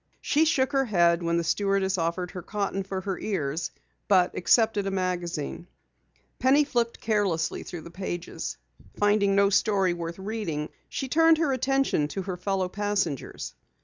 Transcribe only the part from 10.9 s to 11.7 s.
turned her